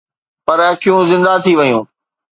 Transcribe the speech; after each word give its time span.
پر 0.45 0.57
اکيون 0.69 1.01
زنده 1.11 1.33
ٿي 1.43 1.53
ويون 1.57 1.83